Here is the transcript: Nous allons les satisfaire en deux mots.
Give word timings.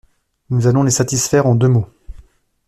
Nous 0.49 0.65
allons 0.65 0.81
les 0.81 0.89
satisfaire 0.89 1.45
en 1.45 1.53
deux 1.53 1.67
mots. 1.67 1.87